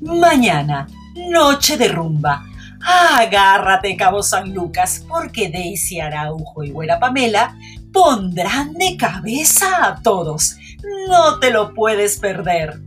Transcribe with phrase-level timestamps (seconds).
[0.00, 0.86] Mañana,
[1.30, 2.44] noche de rumba.
[2.80, 7.56] Agárrate, Cabo San Lucas, porque Daisy Araujo y Güera Pamela
[7.92, 10.56] pondrán de cabeza a todos.
[11.08, 12.78] No te lo puedes perder.